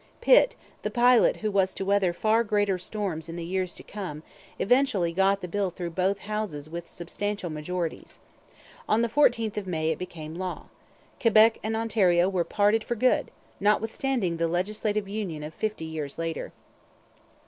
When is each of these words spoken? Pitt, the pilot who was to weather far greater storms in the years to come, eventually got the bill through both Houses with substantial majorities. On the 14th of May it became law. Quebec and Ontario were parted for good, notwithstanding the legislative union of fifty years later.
Pitt, 0.19 0.55
the 0.81 0.89
pilot 0.89 1.37
who 1.45 1.51
was 1.51 1.75
to 1.75 1.85
weather 1.85 2.11
far 2.11 2.43
greater 2.43 2.79
storms 2.79 3.29
in 3.29 3.35
the 3.35 3.45
years 3.45 3.71
to 3.75 3.83
come, 3.83 4.23
eventually 4.57 5.13
got 5.13 5.41
the 5.41 5.47
bill 5.47 5.69
through 5.69 5.91
both 5.91 6.17
Houses 6.21 6.67
with 6.67 6.87
substantial 6.87 7.51
majorities. 7.51 8.19
On 8.89 9.03
the 9.03 9.07
14th 9.09 9.57
of 9.57 9.67
May 9.67 9.91
it 9.91 9.99
became 9.99 10.33
law. 10.33 10.69
Quebec 11.21 11.59
and 11.61 11.75
Ontario 11.77 12.27
were 12.27 12.43
parted 12.43 12.83
for 12.83 12.95
good, 12.95 13.29
notwithstanding 13.59 14.37
the 14.37 14.47
legislative 14.47 15.07
union 15.07 15.43
of 15.43 15.53
fifty 15.53 15.85
years 15.85 16.17
later. 16.17 16.51